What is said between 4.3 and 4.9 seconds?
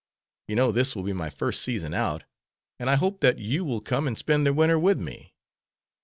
the winter